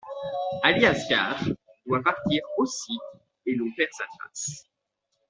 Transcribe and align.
Ali 0.63 0.83
Asgar 0.83 1.37
doit 1.85 2.01
partir 2.01 2.41
aussi 2.57 2.97
et 3.45 3.53
l'on 3.53 3.69
perd 3.77 3.91
sa 3.91 4.05
trace. 4.17 4.65